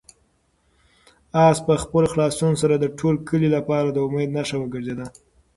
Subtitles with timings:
[1.45, 5.05] آس په خپل خلاصون سره د ټول کلي لپاره د امید نښه وګرځېده.